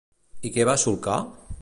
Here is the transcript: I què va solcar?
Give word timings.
I 0.49 0.53
què 0.55 0.65
va 0.71 0.77
solcar? 0.87 1.21